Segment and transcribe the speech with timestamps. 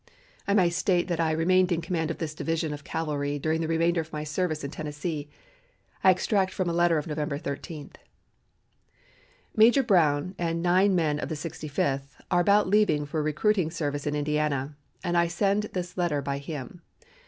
[0.47, 3.67] I may state that I remained in command of this division of cavalry during the
[3.67, 5.29] remainder of my service in Tennessee.
[6.03, 7.91] I extract from my letter of November 13:
[9.55, 13.69] "Major Brown and nine men of the Sixty fifth are about leaving for a recruiting
[13.69, 16.81] service in Indiana, and I send this letter by him.